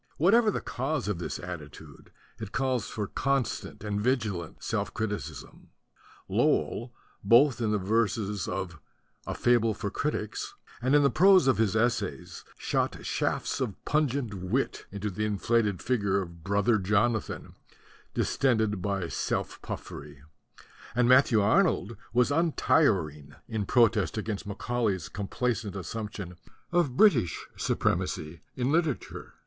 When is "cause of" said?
0.61-1.19